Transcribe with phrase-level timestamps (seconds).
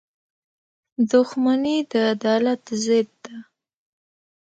[1.11, 3.35] •دښمني د عدالت ضد ده.